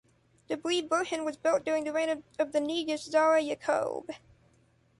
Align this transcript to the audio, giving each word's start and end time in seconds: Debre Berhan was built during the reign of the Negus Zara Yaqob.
Debre 0.49 0.81
Berhan 0.89 1.25
was 1.25 1.37
built 1.37 1.63
during 1.63 1.83
the 1.83 1.93
reign 1.93 2.23
of 2.39 2.51
the 2.53 2.59
Negus 2.59 3.03
Zara 3.03 3.39
Yaqob. 3.39 4.09